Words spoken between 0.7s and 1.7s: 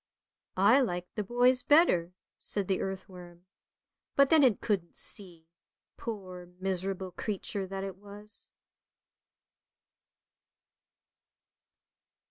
"I liked the boys